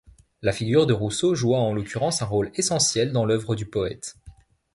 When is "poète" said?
3.67-4.15